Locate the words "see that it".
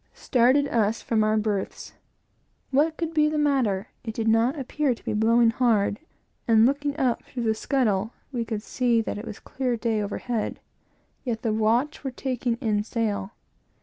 8.63-9.25